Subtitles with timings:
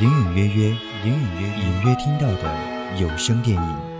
[0.00, 0.68] 隐隐约约，
[1.04, 2.44] 隐隐约隐约听到的
[3.00, 3.94] 有声电影。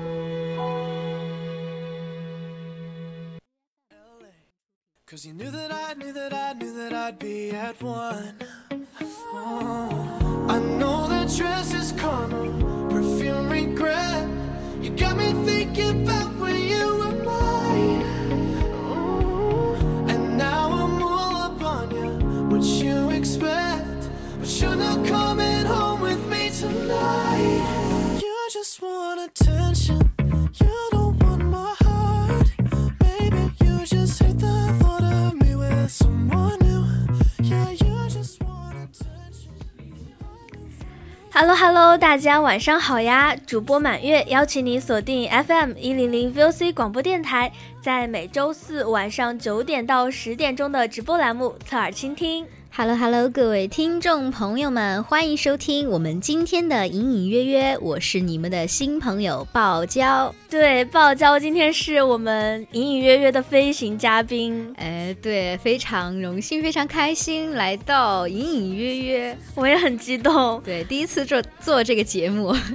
[41.36, 43.34] Hello Hello，大家晚上好呀！
[43.34, 47.50] 主播满月邀请你锁定 FM 一零零 VOC 广播电台，
[47.82, 52.46] 在每周四晚上九点到十点钟的直播栏目侧耳倾听。
[52.76, 60.34] Hello Hello，各位听众朋友们，欢迎收听我们今天的隐隐约约，我是你们的新朋友爆娇。
[60.50, 64.74] 对，爆娇今天是我们隐隐约约的飞行嘉宾。
[64.76, 70.60] 哎，对，非常荣幸，非常开心来到隐隐约约，我也很激动。
[70.64, 72.52] 对，第一次做做这个节目。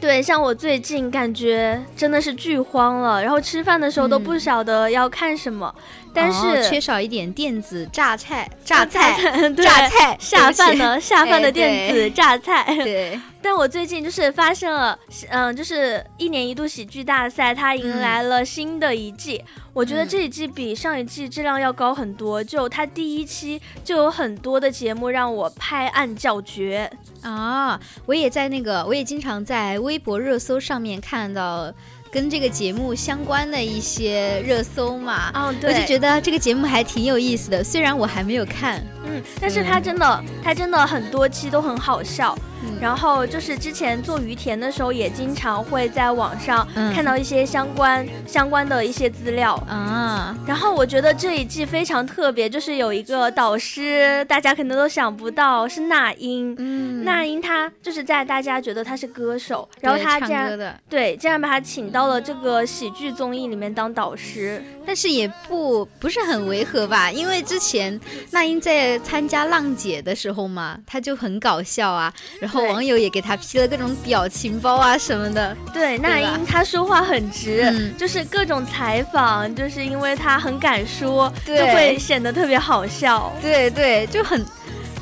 [0.00, 5.72] 对，像我最近感觉真的是剧荒了，然后吃饭的时候都不晓得要看什么。
[6.12, 9.14] 但是缺少一点电子榨菜，榨菜，
[9.56, 12.64] 榨菜， 下饭的下饭的电子榨菜。
[12.82, 14.98] 对， 但我最近就是发现了，
[15.28, 19.42] 嗯，就是一年一度喜剧大赛，它迎来了新的一季。
[19.72, 22.42] 我觉得这一季比上一季质量要高很多。
[22.42, 26.90] 就它第一期就有很多的节目让我拍案叫绝
[27.22, 27.78] 啊！
[28.06, 31.72] 我也在那个，我也经常在微博热搜上面看到。
[32.12, 42.36] 跟这个节目相关的一些热搜嘛，哦，对，我就觉得这个节目还挺有意思的，虽然我还没有看，嗯，但是他真的，他真的很多期都很好笑。
[42.78, 50.36] 然后就是之前做于田的时候，也经常会在网上看到一些相关相关的一些资料啊。
[50.46, 56.54] 然后我觉得这一季非常特别，就是有一个导师，大家可能都想不到是那英。
[56.58, 64.62] 嗯，那英她就是在大家觉得她是歌手，然后她竟然对竟然把她请到了这个喜剧综艺里面当导师。
[64.90, 67.12] 但是也不不是很违和吧？
[67.12, 67.98] 因为之前
[68.32, 72.12] 那英在参加浪姐的时候嘛，她就很搞笑啊。
[72.40, 75.56] 然后网友也给她 P 了各种表情包啊什么的。
[75.72, 83.32] 对，那英她说话很直，就是各种采访，就是因为她很敢说，就会显得特别好笑。
[83.40, 84.44] 对对，就很。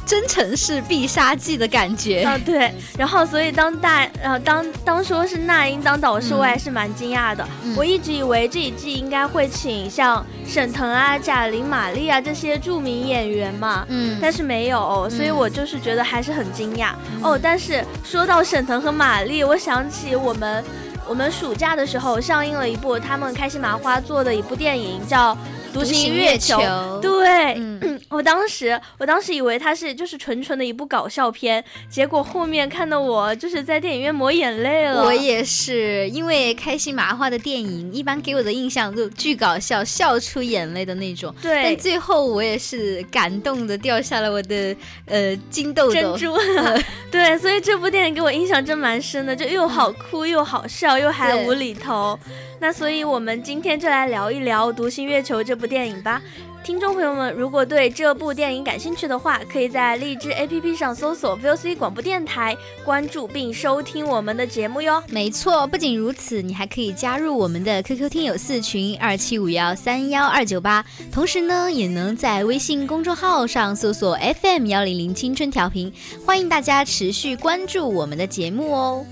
[0.09, 2.73] 真诚是必杀技的感觉啊，对。
[2.97, 7.47] 然后，所以当大，呃，当当说是那英当导师，我还是蛮惊讶的。
[7.77, 16.93] 我一直以为这一季应该会请像沈腾啊、贾玲、马丽啊这些著名演员嘛，嗯，但是没有，所以我就是觉得还是很惊讶
[17.23, 17.39] 哦。
[17.41, 20.65] 但是说到沈腾和马丽，我想起我们
[21.07, 25.37] 我们暑假的时候上映了一部他们开心麻花做的一部电影，叫。
[25.73, 26.59] 独行月球，
[27.01, 27.57] 对，
[28.11, 35.05] 我当时我当时以为它是就是纯纯的一部搞笑片，结果后面看的我就是在电影院抹眼泪了。
[35.05, 41.33] 我也是，因为开心麻花的电影一般给我的印象都巨搞笑，笑出眼泪的那种。
[41.41, 44.75] 对，但最后我也是感动的掉下了我的
[45.07, 45.93] 呃金豆豆。
[45.93, 46.37] 珍珠。
[47.11, 52.19] 对，所以这部电影给我印象真蛮深的，就又好哭又好笑又还无厘头。
[52.61, 56.21] 那所以我们今天就来聊一聊《独行月球》这部电影吧。
[56.65, 65.03] 听众朋友们，如果对这部电影感兴趣的话，可以在荔枝 APP 上搜索 VOC 广播电台，关注并收听我们的节目哟。
[65.09, 75.91] 没错，不仅如此，你还可以加入我们的 QQ 听友四群二七五幺三幺二九八，同时呢，也能在微信公众号上搜索 FM 幺零零青春调频，
[76.27, 79.07] 欢迎大家持续关注我们的节目哦。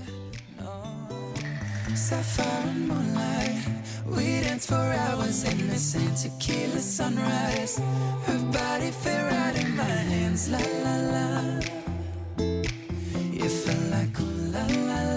[4.17, 7.77] We danced for hours in the sand, tequila sunrise.
[8.25, 11.33] Her body fit right in my hands, la la la.
[13.45, 15.01] It felt like ooh la la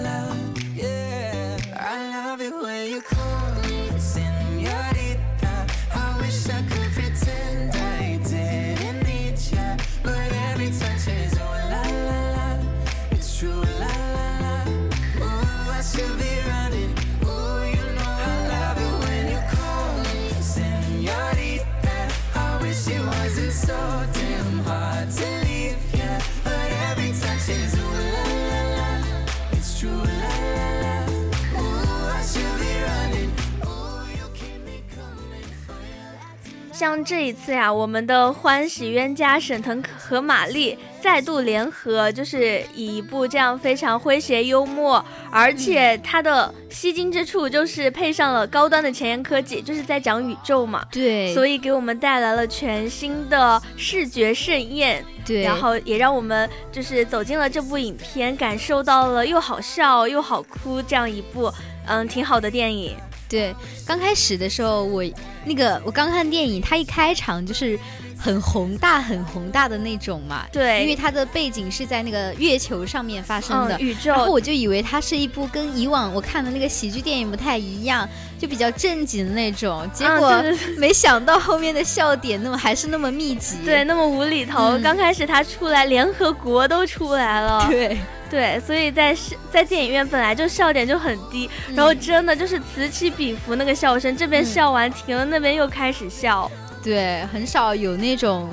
[36.81, 55.05] 像这一次呀，我们的欢喜冤家沈腾和马丽再度联合，就是以一部这样非常诙谐幽默，而且它的吸睛之处就是配上了高端的前沿科技，就是在讲宇宙嘛，对，所以给我们带来了全新的视觉盛宴。
[55.23, 61.53] 对，然后也让我们就是走进了这部影片，感受到了又好笑又好哭这样一部
[61.85, 62.97] 嗯挺好的电影。
[63.31, 63.55] 对，
[63.85, 65.01] 刚开始的时候，我
[65.45, 67.79] 那个我刚看电影，它一开场就是
[68.21, 70.45] 很宏大、很宏大的那种嘛。
[70.51, 78.07] 对，因为它的背景是在那个月球上面发生的、嗯、宇宙，然后我就以为它是一部跟以往我看的那个喜剧电影不太一样，
[78.37, 79.89] 就比较正经的那种。
[79.91, 80.43] 结果
[80.77, 83.57] 没想到后面的笑点那么还是那么密集。
[83.65, 84.77] 对，那么无厘头。
[84.77, 87.65] 嗯刚开始他出来，联合国都出来了。
[87.69, 87.97] 对
[88.29, 96.49] 对，所以在是在电影院本来就笑点就很低，然后真的就是此起彼伏那个笑声，这边嗯笑完停了，那边又开始笑。
[96.83, 98.49] 对，很少有那种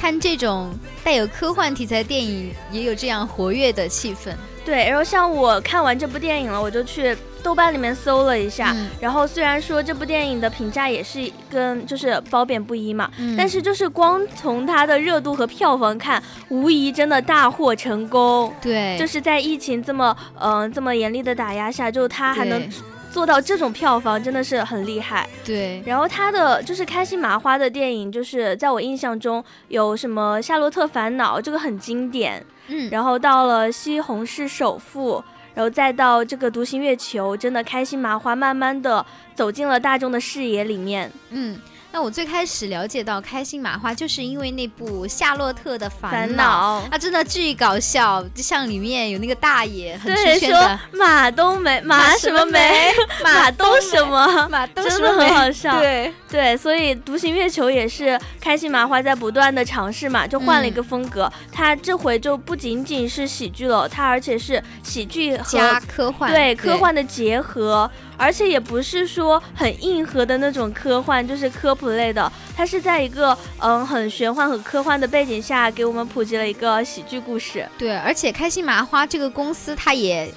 [0.00, 0.72] 看这种
[1.02, 4.32] 带有科幻题材的电影也有这样活跃的气氛。
[4.64, 18.50] 对，然后像我看完这部电影了，我就去豆瓣里面搜了一下，嗯然后虽然说这部电影的评价也是跟就是褒贬不一嘛，嗯但是就是光从它的热度和票房看，无疑真的大获成功。
[18.62, 22.70] 对，就是在疫情这么嗯、呃这么严厉的打压下，就它还能对
[23.14, 25.24] 做到这种票房，真的是很厉害。
[25.44, 32.44] 对然后他的就是开心麻花的电影，就是在我印象中有什么《夏洛特烦恼》，这个很经典。
[32.66, 35.18] 嗯，然后到了《西红柿首富》，
[35.54, 39.06] 然后再到这个《独行月球》，真的开心麻花慢慢的
[39.36, 41.12] 走进了大众的视野里面。
[41.30, 41.56] 嗯，
[41.94, 46.88] 那我最开始了解到开心麻花，就是因为那部《夏洛特的烦烦恼》恼。
[46.90, 52.90] 啊，真的巨搞笑，就像里面有那个大爷很出圈的马冬梅，马什么梅，
[53.22, 55.78] 马冬什么，马冬真的很好 笑。
[55.78, 61.32] 对对，所以《独行月球》也是开心麻花在不断的尝试嘛，就换了一个风格。
[61.52, 72.30] 它这回就不仅仅是喜剧了，它而且是喜剧和加科幻，对科幻的结合，而且也不是说很硬核的那种科幻，就是科普类的。
[72.56, 77.68] 它是在一个嗯很玄幻和科幻的背景下，给我们普及了一个喜剧故事。
[77.76, 80.32] 对，而且开心麻花这个公司，它也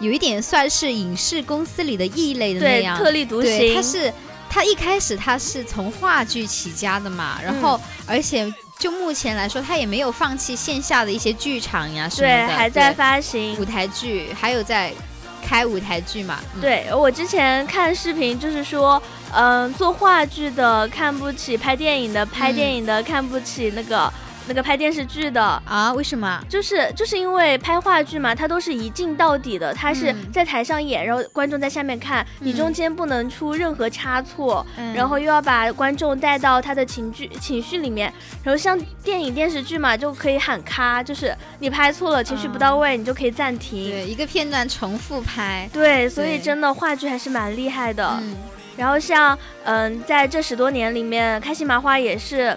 [0.00, 3.74] 有一点算是影视公司里的异类的那对，样，特立独对，行。
[3.76, 4.12] 它是
[4.48, 13.64] 它一开始它是从话剧起家的嘛，然后、嗯而且就目前来说，它也没有放弃线下的一些剧场呀什么对的，还在发行舞。
[13.64, 14.92] 台剧，还有在
[15.42, 24.12] 开舞台剧嘛，对我之前看视频，就是说，嗯、做话剧的看不起拍电影的，拍电影的看不起那个、
[24.46, 25.42] 那个拍电视剧的。
[25.64, 26.42] 啊，为什么？
[26.48, 38.12] 就是就是因为拍话剧嘛，它都是一镜到底的，它是嗯在台上演，然后观众在下面看，你嗯中间不能出任何差错，嗯然后又要把观众带到他的情绪情绪里面。
[38.42, 43.90] 然后像电影电视剧嘛，就可以喊咔，就是你拍错了，情绪不到位，你就可以暂停。
[43.90, 48.18] 对一个片段重复拍，对，所以真的话剧还是蛮厉害的。
[48.22, 48.36] 嗯，
[48.76, 52.56] 然后像嗯，在这十多年里面，开心麻花也是。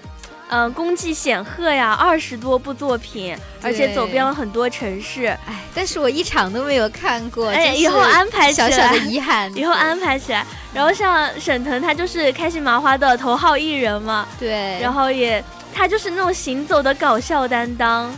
[0.49, 5.25] 嗯，功绩显赫呀，二十多部作品，而且走遍了很多城市。
[5.47, 10.45] 哎，但是我一场都没有看过，哎，以后安排起来，小小的遗憾，以后安排起来。
[10.73, 18.13] 然后像沈腾，他就是开心麻花的头号艺人嘛，对，然后也他就是那种行走的搞笑担当。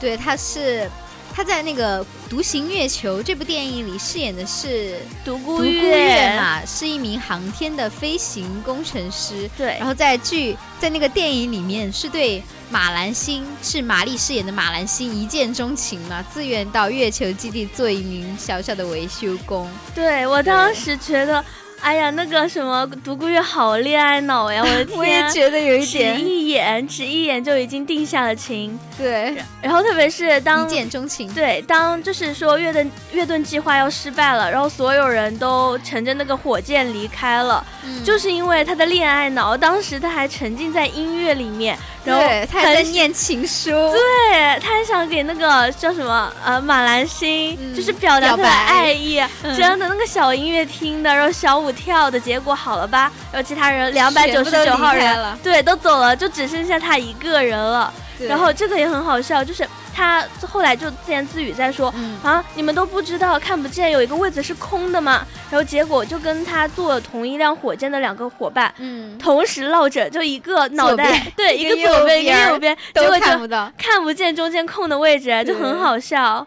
[0.00, 0.90] 对，他是
[1.34, 2.02] 他在那个
[2.32, 9.50] 《独行月球》这部电影里饰演的是独孤月嘛，是一名航天的飞行工程师。
[9.54, 19.70] 对然后在剧在那个电影里面是对马兰星是玛丽饰演的马兰星一见钟情嘛，自愿到月球基地做一名小小的维修工。
[19.94, 21.44] 对我当时觉得，
[21.82, 24.62] 哎呀，那个什么独孤月好恋爱脑呀！
[24.64, 28.78] 我的 天，我也觉得有一点只一眼，只一眼就已经定下了情。
[28.96, 31.32] 对，然后特别是当一见钟情。
[31.34, 43.70] 对，当就是说月盾月盾计划要失败了，然后所有人都乘着那个火箭离开了，嗯就是因为他的恋爱脑，当时他还沉浸在音乐里面，然后对，他还在念情书。
[43.70, 53.10] 对，他还想给那个叫什么呃马兰心，嗯就是表达他的爱意，嗯真的那个小音乐厅的，然后小舞跳的，结果好了吧？
[53.32, 57.92] 然后其他人两百九十九号人对都走了，就只剩下他一个人了。
[58.28, 65.26] 然后这个也很好笑，就是他后来就自言自语在说、嗯啊，你们都不知道看不见有一个位子是空的吗？
[65.50, 68.72] 然后结果就跟他坐同一辆火箭的两个伙伴。
[68.78, 73.72] 嗯，同时落着，就一个脑袋，对，一个左边，一个右边，结都果就看不到。
[73.76, 76.46] 看不见中间空的位置，就很好笑。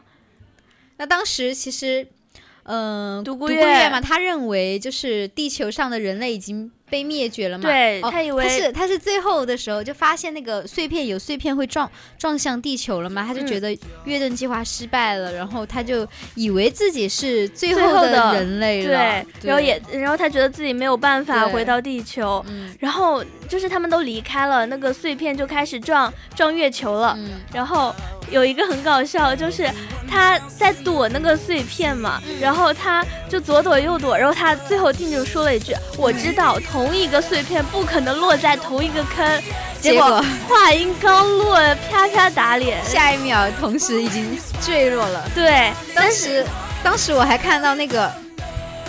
[0.97, 2.07] 那当时其实，
[2.65, 7.63] 嗯、独孤独孤月月嘛，他认为就是地球上的人类已经被灭绝了嘛。
[7.63, 13.71] 哦对他以为他是他是最后的时候就发现那个碎片有碎片会撞撞向地球了嘛，他就嗯觉得
[14.05, 27.15] 月盾计划失败了，然后他就以为自己是最最后的的人类对了。，然后也，然后他觉得自己没有办法回到地球，嗯然后就是他们都离开了，那个碎片就开始撞撞月球了。
[27.17, 27.93] 嗯然后
[28.31, 29.69] 有一个很搞笑，就是
[30.09, 39.25] 他在躲那个碎片嘛，嗯然后他就左躲右躲，然后他最后定就说了一句：“我知道 同一个碎片不可能落在同一个坑。”
[39.79, 41.55] 结果话音刚落，
[41.89, 42.83] 啪啪打脸。
[42.83, 45.23] 下一秒同时已经坠落了。
[45.33, 46.45] 对，当时，
[46.83, 48.11] 当时我还看到那个，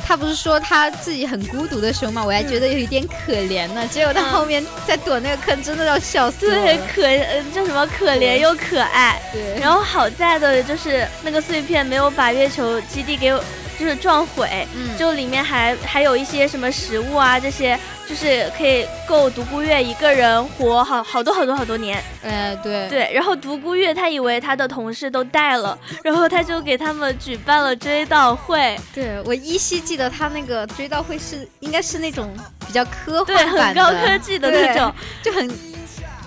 [0.05, 3.87] 他不是说他自己很孤独的时候嘛，我还觉得有一点可怜呢。
[3.89, 9.21] 结果他嗯后面在躲那个坑，真的要笑死了对，可呃叫什么可怜又可爱。
[9.33, 13.31] 对，然后好在的就是那个碎片没有把月球基地给
[13.79, 17.79] 就是撞毁，嗯就里面还还有一些什么食物啊，这些
[18.09, 22.03] 就是可以够独孤月一个人活好好多好多好多年。
[22.23, 32.35] 哎，对，对，然后独孤月他以为他的同事都带了，然后他就给他们举办了追悼会，对我依稀记得他那个追悼会是应该是那种
[32.67, 34.93] 比较科对，幻版很高科技的那种，
[35.23, 35.49] 就很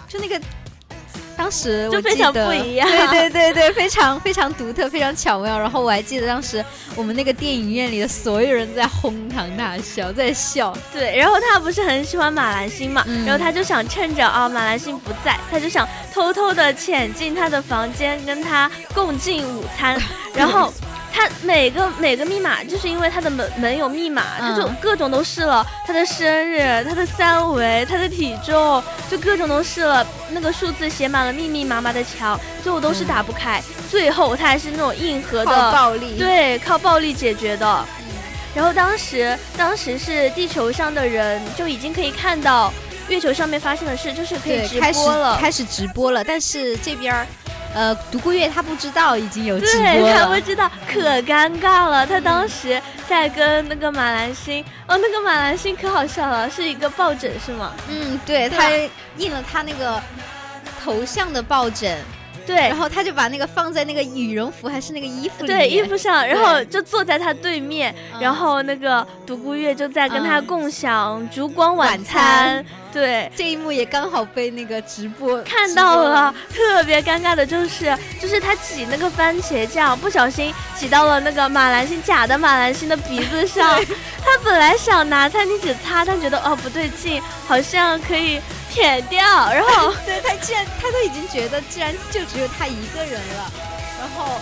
[0.07, 0.39] 就那个。
[1.39, 5.57] 当时我就非常记得不一样对对对对，非常非常独特，非常巧妙。
[5.57, 6.63] 然后我还记得当时
[6.95, 10.75] 我们那个电影院里的所有人在哄堂大笑，在笑。
[10.91, 19.97] 对，然后他不是很喜欢马兰星嘛，嗯然后他就想趁着啊马兰星不在，他就想偷偷的潜进他的房间跟他共进午餐，
[20.35, 20.73] 然后。
[21.19, 33.61] 他每个每个密码，就是因为他的门门有密码，他就嗯各种都试了，他的生日、他的三围、他的体重，就各种都试了，那个数字写满了密密麻麻的墙，最后都是打不开，
[33.91, 37.85] 最后他还是那种硬核的暴力，对，靠暴力解决的。
[38.55, 42.73] 然后当时，当时是地球上的人就已经可以看到
[43.09, 45.37] 月球上面发生的事，就是可以，直播了。
[45.37, 46.23] 开始直播了。
[46.23, 47.27] 但是这边儿，
[47.73, 52.05] 呃，独孤月他不知道已经有直对，播了，他不知道，可尴尬了。
[52.05, 57.73] 他当时在跟那个马兰星，哦，那个马兰星可好笑了，是一个抱枕是吗？
[57.87, 58.69] 嗯，对，对他
[59.17, 60.01] 印了他那个
[60.83, 61.97] 头像的抱枕，
[62.49, 62.67] 对。
[62.69, 68.21] 然，后他就把那个放在那个羽绒服还是那个衣服里，对，衣服上，然后就坐在他对面，嗯。
[68.21, 72.19] 然后那个独孤月就在跟他嗯共享烛光晚晚餐。
[72.19, 73.31] 餐，对。
[73.35, 83.79] 这一幕也刚好被那个直播看到了，，特别尴尬的就是，就是他挤那个番茄酱，不小心挤到了那个马兰星假的马兰星的鼻子上。
[84.21, 88.39] 他本来想拿餐巾纸擦，但觉得哦不对劲，好像可以
[88.69, 89.21] 舔掉，
[89.51, 93.51] 然后 对他既然他都已经觉得，既然就只有他一个人了，
[93.99, 94.39] 然后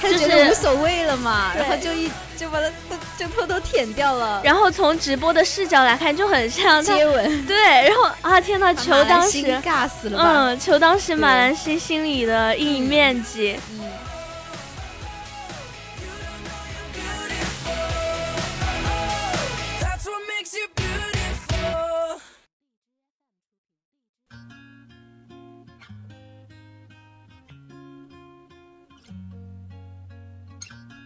[0.00, 7.56] 他就就是觉得无所谓了嘛，对然后就一就把他都就偷偷舔掉了，然后从直播的视角来看，就很像接吻，对，
[7.88, 9.42] 然后啊天呐，求把马兰当时。
[9.62, 10.32] 尬死了吧？
[10.36, 13.58] 嗯，求当时马兰西心里的阴影面积。
[13.72, 13.80] 嗯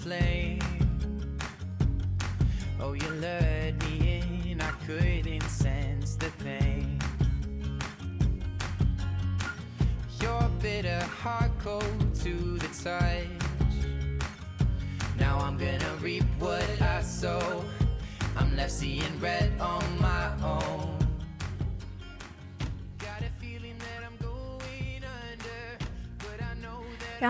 [0.00, 0.39] flame.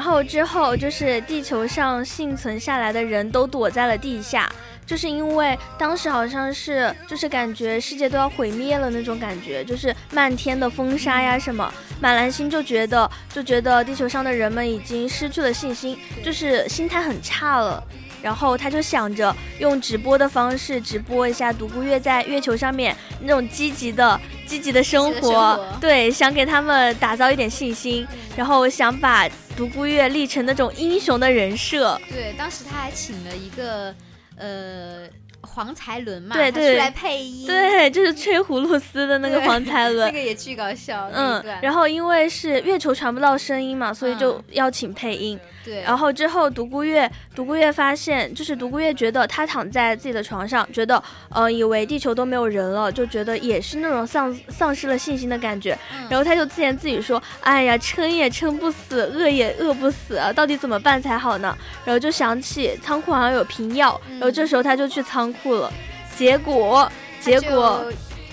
[0.00, 4.50] 然后之后就是地球上幸存下来的人都躲在了地下，
[4.87, 11.71] 就是因为当时好像是就是感觉世界都要毁灭了那种感觉，就是漫天的风沙呀什么。
[12.00, 17.85] 马兰星就觉得就觉得地球上的人们已经失去了信心，就是心态很差了。
[18.23, 29.26] 然后他就想着用直播的方式直播一下独孤月在月球上面那种积极的、积极的生活对，想给他们打造一点信心，然后想把
[29.61, 32.00] 独孤月立成那种英雄的人设。
[32.09, 33.95] 对，当时他还请了一个
[34.38, 35.07] 呃
[35.54, 40.12] 黄才伦嘛，对对他出来配音，对，就是吹葫芦丝的那个黄才伦 那。
[40.12, 45.38] 个也巨搞笑，嗯然后因为是月球传不到声音嘛，所以就嗯要请配音。
[45.62, 55.78] 对，然后之后独孤月，独孤月发现，就是独孤月觉得他躺在自己的床上，觉得呃以为地球都没有人了，就觉得也是那种丧丧失了信心的感觉。
[55.92, 65.73] 嗯然后他就自言自语说：“哎呀，撑也撑不死，饿也饿不死啊，到底怎么办才好呢？”然后就想起仓库好像有瓶药，嗯然后这时候他就去仓库了，
[66.16, 67.85] 结果结果。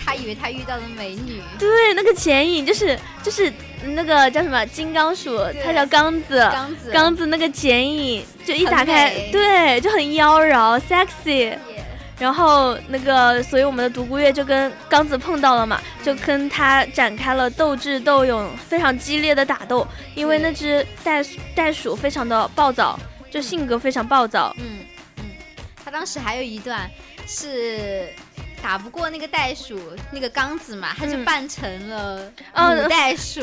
[0.06, 3.52] 他以为他遇到了美女，对，那个剪影就是就是
[3.84, 11.58] 那个叫什么金刚鼠，他叫刚子，刚子刚子那个剪影就一打开，对，就很妖娆 sexy。
[12.18, 19.86] 然后那个，所以我们的独孤月就跟刚子碰到了嘛，就跟他展开了斗智斗勇，非常激烈的打斗。
[20.16, 22.98] 因为那只袋鼠袋鼠非常的暴躁，
[23.30, 24.56] 就性格非常暴躁。
[24.58, 24.86] 嗯嗯，
[25.88, 26.82] 他当时还有一段
[27.26, 28.10] 是
[28.62, 29.80] 打不过那个袋鼠，
[30.12, 33.40] 那个刚子嘛，他就嗯扮成了哦母袋鼠，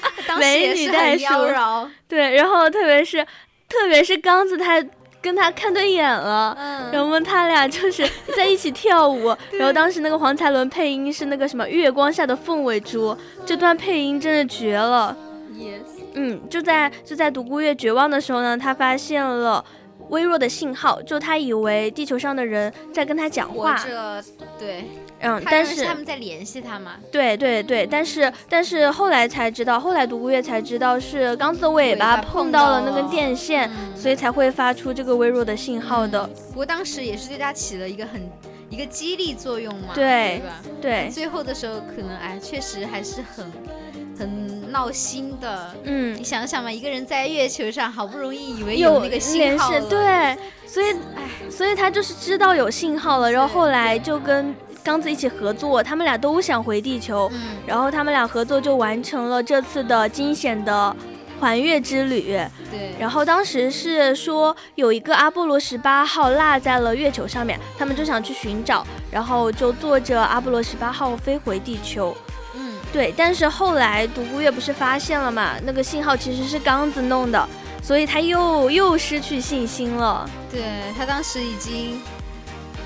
[0.00, 3.22] 他当 时美也是很女袋鼠妖娆，对，然后特别是
[3.68, 4.82] 特别是刚子，他
[5.20, 6.56] 跟他看对眼了。
[6.58, 15.14] 嗯，然后他俩就是在一起跳舞， 然后当时那个黄才伦配音是那个什么月光下的凤尾竹，这段配音真的绝了。
[15.52, 15.80] yes，
[16.14, 19.62] 嗯，就在就在独孤月绝望的时候呢，他发现了
[20.10, 24.22] 微弱的信号，就他以为地球上的人在跟他讲话，着，
[24.58, 24.84] 对，
[25.20, 33.96] 嗯，但是他们在联系他嘛，对对对，但是但是后来才知道，后来独孤月才知道是刚子的尾巴碰碰到到了那根电线，嗯。
[33.96, 36.24] 所以才会发出这个微弱的信号的。
[36.50, 38.20] 不过当时也是对他起了一个很
[38.70, 40.62] 一个激励作用嘛，对吧？
[40.80, 43.50] 对，最后的时候，可能哎，确实还是很
[44.18, 45.74] 很闹心的。
[45.84, 46.16] 嗯。
[46.18, 50.96] 你，想想嘛，一个人在月球上，好不容易以为有那个信，号了，对，所以
[51.50, 60.94] 所以他就是知道有信号了，然后后来就跟刚子一起合作，他们俩都想回地球，嗯，然后他们俩合作就完成了这次的惊险的
[61.38, 62.38] 环月之旅。
[62.70, 72.16] 对，然后当时是说有一个阿波罗十八号落在了月球上面，他们就想去寻找，然后就坐着阿波罗十八号飞回地球。
[72.96, 77.48] 嗯，对，但是后来独孤月不是发现了嘛，那个信号其实是刚子弄的，
[77.82, 80.28] 所以他又又失去信心了。
[80.50, 80.62] 对
[80.96, 82.00] 他当时已经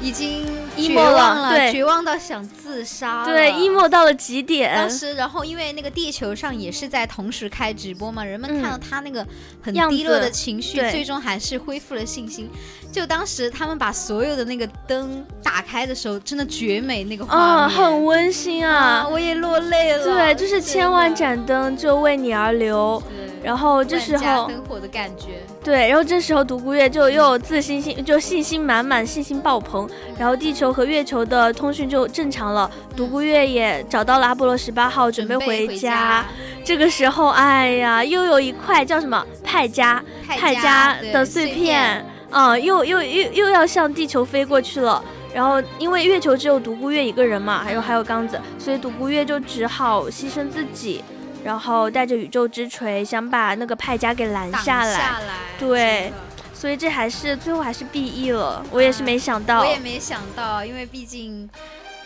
[0.02, 0.46] 已经
[0.76, 4.74] 绝望了对绝望到想自杀，对，emo 到了极点。
[4.74, 9.26] 当时，然后因为那个地球上也是在同时开直播嘛，人们嗯看到他那个
[9.60, 12.48] 很低落的情绪，对最终还是恢复了信心。
[12.90, 19.06] 就当时他们把所有的那个灯打开的时候，真的绝美那个画啊，面，很温馨啊。
[19.08, 20.04] 我也落泪了。
[20.04, 21.10] 对，就是千万。
[21.20, 23.02] 盏灯就为你而流。
[23.08, 29.88] 对然后这时候灯火的感觉，对，然后这时候独孤月就又有自信心，就信心满满，信心爆棚。
[30.18, 36.24] 然后地球和月球的通讯就正常了，独孤月也找到了阿波罗十八号，准备回回家。
[36.64, 45.02] 这个时候，哎呀，又有一块叫什么派加派加加的碎片，啊、又又又又要向地球飞过去了。
[45.32, 51.04] 然后因为月球只有独孤月一个人嘛，还有还有刚子，所以独孤月就只好牺牲自己，
[51.44, 54.98] 然后带着宇宙之锤想把那个派家给拦下来。
[54.98, 55.20] 来，
[55.58, 56.12] 对
[56.52, 59.60] 所以这还是最后还是 B E 了，我也是没想到。
[59.60, 61.48] 我也没想到，因为毕竟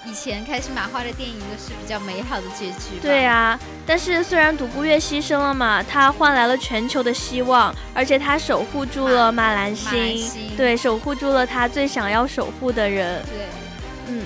[0.06, 2.98] 以前开心麻花的电影都是比较美好的结局。
[3.00, 13.22] 对啊，但是虽然独孤月牺牲了嘛，他换来了全球的希望，而且他守护住了马兰心兰星，星对，守护住了他最想要守护的人。
[13.24, 13.46] 对，
[14.08, 14.22] 嗯，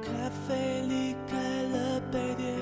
[0.00, 0.12] 咖
[0.46, 2.54] 啡离开了杯垫，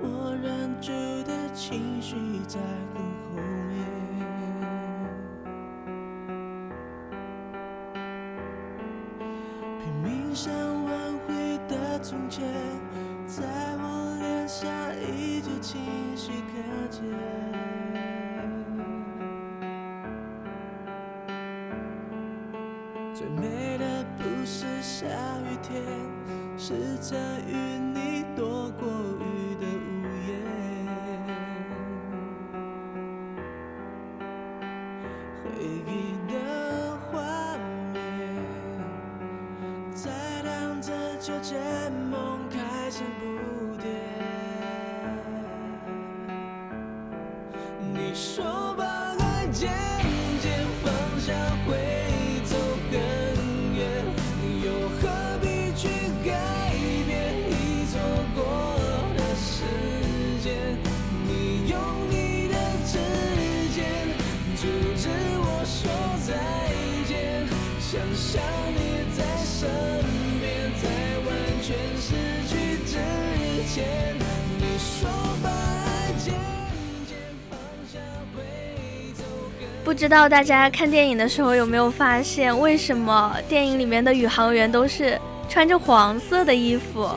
[0.00, 0.92] 我忍住
[1.24, 2.58] 的情绪在
[2.94, 3.36] 很后
[3.68, 3.72] 面。
[9.80, 10.52] 拼命想
[10.84, 10.92] 挽
[11.26, 12.46] 回的从前，
[13.26, 13.42] 在
[13.78, 14.68] 我脸上
[15.00, 15.80] 依旧清
[16.16, 17.02] 晰可见。
[23.14, 25.06] 最美的不是下
[25.40, 25.82] 雨天，
[26.64, 27.56] 是曾与
[27.92, 28.86] 你躲过
[29.18, 30.30] 雨的午夜。
[35.42, 35.42] 回
[35.88, 36.31] 忆
[79.92, 87.10] 不知道大家看电影的时候有没有发现，为什么电影里面的宇航员都是穿着黄色的衣服？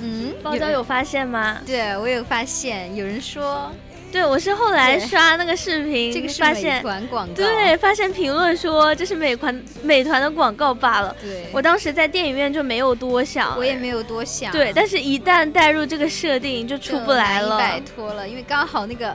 [0.00, 1.58] 嗯，包娇有发现吗？
[1.66, 3.70] 对我有发现，有人说
[4.10, 11.14] 对，我是后来刷那个视频，这个是美发现，团广告，对，发现评论说这是美团美团的广告罢了。
[11.20, 17.58] 对，我当时在电影院就没有多想，我也没有多想，对，但是一旦带入这个设定就出不来了。
[17.58, 19.14] 摆脱了，因为刚好那个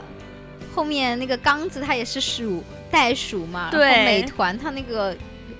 [0.75, 5.15] 后面那个刚子它也是鼠袋鼠嘛，然后对美团它那个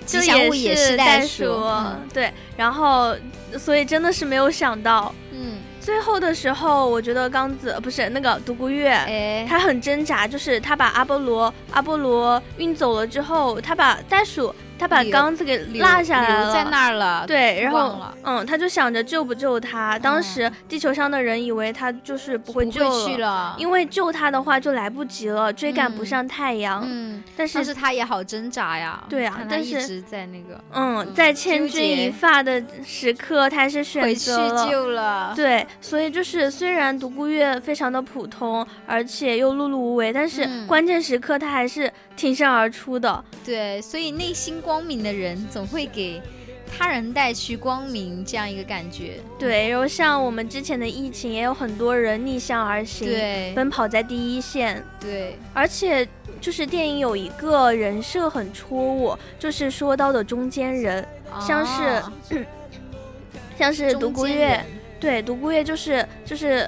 [0.06, 2.08] 吉就祥物也是袋鼠，嗯。
[2.14, 3.16] 对，然后
[3.58, 20.00] 所以真的是没有想到，嗯，最后的时候，我觉得刚子呃不是那个独孤月，哎，他很挣扎，就是他把阿波罗阿波罗运走了之后，他把袋鼠他把留刚子给落下来了，在那儿了，对，然后嗯，他就想着救不救他。
[20.00, 22.84] 当时地球上的人以为他就是不会救
[23.20, 26.82] 了，因为救他的话就来不及了，追赶不嗯上太阳。
[26.84, 34.68] 嗯，但但是是他也好挣扎呀，对啊他但是一直在那个嗯，在千钧一发的时刻，他还是选择了。
[34.68, 40.68] 救了，对，所以就是虽然独孤月非常的普通，而且又碌碌无为，但是嗯。
[40.72, 43.24] 关键时刻他还是挺身而出的。
[43.44, 46.22] 对，所以内心光明的人总会给
[46.78, 53.54] 他人带去光明这样一个感觉，对，然后像我们之前的疫情，也有很多人逆向而行，对。
[53.54, 54.82] 奔跑在第一线。
[55.00, 56.08] 对，而且
[56.40, 61.06] 就是电影有一个人设很戳我，就是说到的中间人，
[61.46, 62.14] 像是哦
[63.60, 64.64] 像是独孤月，
[65.00, 66.68] 对，独孤月就是就是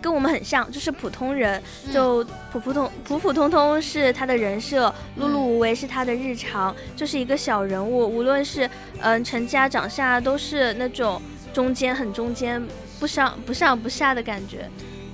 [0.00, 8.68] 跟我们很像，就是普通人，嗯就普普通普普通通是他的人设，碌碌无为是他的日常，就是一个小人物，无论是
[9.00, 11.20] 嗯、成绩啊、长相啊，都是那种
[11.52, 12.62] 中间很中间，
[12.98, 14.68] 不上不上不下的感觉。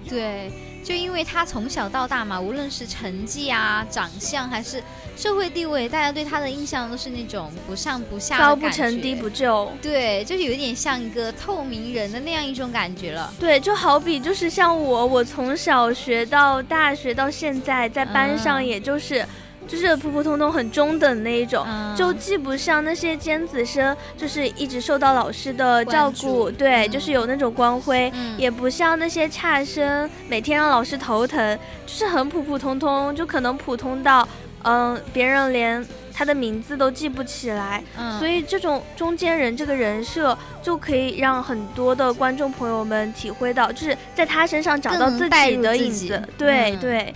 [0.08, 0.50] 对，
[0.84, 4.82] 就因为他从小到大嘛，无论是成绩啊、长相还是
[5.16, 9.70] 社会地位，大家对他的印象都是那种不上不下高不成低不就。
[9.82, 13.32] 对，就是有点像一个透明人的那样一种感觉了。
[13.40, 19.26] 对，就好比就是像我，我从小学到大学到现在，在班上嗯也就是
[19.66, 34.26] 就是普普通通、很中等那一种，嗯就既不像那些尖子生，就是一直受到老师的照顾，对，嗯就是有那种光辉，嗯也不像那些差生，每天让老师头疼，就是很普普通通，就可能普通到，
[34.62, 46.22] 嗯，别人连他的名字都记不起来，嗯，所以这种中间人这个人设就可以让很多的观众朋友们体会到，就是在他身上找到自己的影子。
[46.38, 47.14] 对、嗯对。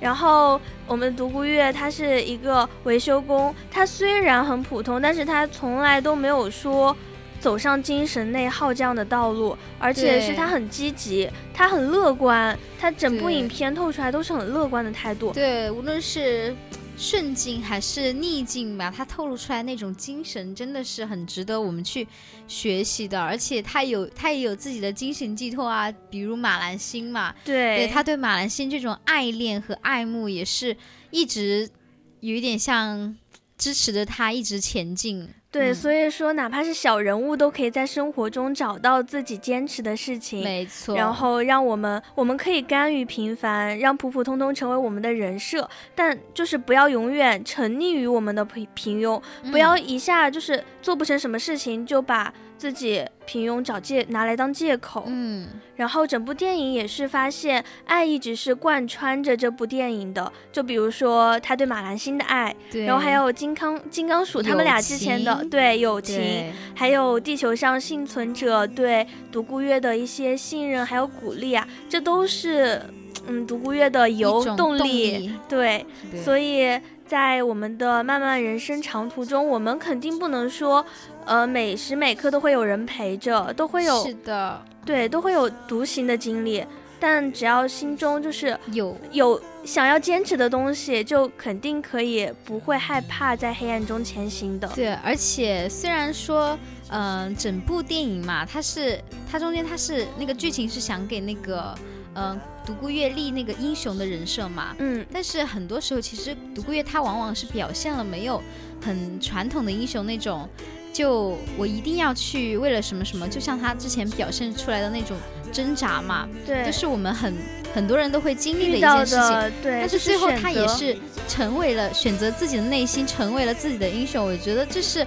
[0.00, 6.96] 然后我们独孤月他是一个维修工，他虽然很普通，但是他从来都没有说
[7.40, 15.32] 走上精神内耗这样的道路，而且是对他很积极，他很乐观，他整部影片透出来都是很乐观的态度。
[15.32, 16.54] 对，无论是
[16.98, 22.06] 顺境还是逆境吧，他透露出来那种精神，真的是很值得我们去
[22.48, 23.20] 学习的。
[23.20, 30.76] 而且他有他也有自己的精神寄托啊，比如马兰心嘛，对对他对马兰心这种爱恋和爱慕，也是
[31.12, 31.70] 一直
[32.18, 33.16] 有一点像
[33.56, 35.28] 支持着他一直前进。
[35.50, 35.74] 对，嗯。
[35.74, 55.04] 所以说哪怕是小人物都可以在生活中找到自己坚持的事情，没错，然后让我们我们可以甘于平凡，让普普通通成为我们的人设，但就是不要永远沉溺于我们的平平庸，不要嗯一下就是做不成什么事情就把自己平庸找借拿来当借口。
[55.06, 72.82] 嗯然后整部电影也是发现爱一直是贯穿着这部电影的，就比如说他对马兰星的爱，对，然后还有金刚金刚鼠他们俩之前的对友情，还有地球上幸存者对独孤月的一些信任还有鼓励啊，这都是
[73.28, 75.18] 嗯独孤月的一油种动力。
[75.18, 76.76] 力对，对所以
[77.08, 80.84] 在我们的漫漫人生长途中，我们肯定不能说，
[81.24, 86.62] 呃，每时每刻都会有人陪着，都会有是的，对，都会有独行的经历。
[87.00, 94.68] 但只要心中就是有有想要坚持的东西，就肯定可以不会害怕在黑暗中前行的。
[94.74, 96.58] 对，而且虽然说，
[96.90, 101.72] 嗯、整部电影嘛，它是它中间它是那个剧情是想给那个，
[102.14, 108.42] 嗯、独孤月立那个英雄的人设嘛，嗯，但是很多时候其实独孤月他往往是表现了没有
[108.84, 110.48] 很传统的英雄那种，
[110.92, 115.16] 就我一定要去为了什么什么，就像他之前表现出来的那种
[115.52, 117.32] 挣扎嘛，对，就是我们很
[117.72, 119.52] 很多人都会经历的一件事情。
[119.62, 120.96] 对，但是最后他也是
[121.28, 124.24] 成为了选择自己的内心，成为了自己的英雄。
[124.24, 125.06] 我觉得这是，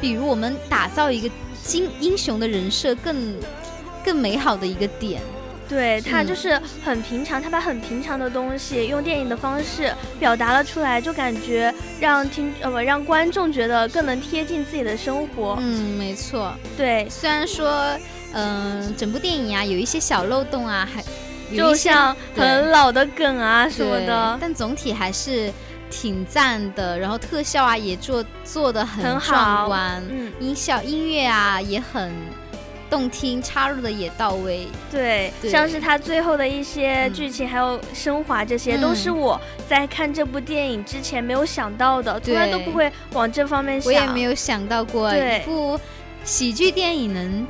[0.00, 1.30] 比如我们打造一个
[1.72, 3.34] 英英雄的人设更
[4.04, 5.20] 更美好的一个点。
[5.68, 15.56] 对他嗯就是很平常，他把很平常的东西用电影的方式表达了出来，就感觉让听呃不让观众觉得更能贴近自己的生活。
[15.60, 16.54] 嗯，没错。
[16.76, 17.96] 对，虽然说，
[18.32, 21.02] 嗯、整部电影啊有一些小漏洞啊，还
[21.50, 25.52] 有就一些像很老的梗啊什么的，但总体还是
[25.90, 26.98] 挺赞的。
[26.98, 32.12] 然后特效啊也做做的很很好壮观，嗯，音效音乐啊也很
[32.90, 34.66] 动听，插入的也到位。
[34.90, 35.50] 对，对。
[35.50, 37.12] 像是他最后的一些嗯。
[37.12, 43.92] 剧情还有升华，这些、都是嗯我在看这部电影之前没有想到的，从来都不会往这方面想。
[43.92, 45.40] 我也没有想到过对。
[45.40, 45.78] 一部
[46.24, 47.46] 喜剧电影能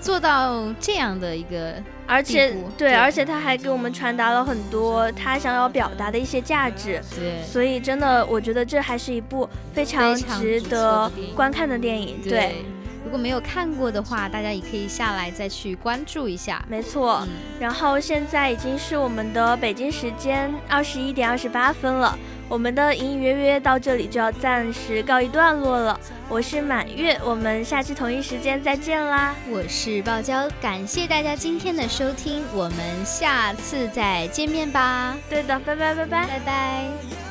[0.00, 1.74] 做到这样的一个，
[2.06, 2.94] 而且对，对。
[2.94, 7.42] 而且他还给我们传达了很多他想要表达的一些价值，对。
[7.44, 12.20] 所以真的，我觉得这还是一部非常值得观看的电影。
[12.22, 12.64] 对，
[13.04, 16.64] 如果没有看过的话，大家也可以下来再去关注一下。
[16.68, 17.20] 没错。
[17.22, 17.28] 嗯，
[17.60, 22.16] 然后现在已经是我们的北京时间二十一点二十八分了，
[22.48, 25.98] 我们的隐隐约约到这里就要暂时告一段落了。
[26.28, 29.34] 我是满月，我们下期同一时间再见啦！
[29.50, 36.26] 我是爆椒，感谢大家今天的收听，我们下次再见面吧，对的，拜拜拜拜。
[36.26, 37.21] 拜拜。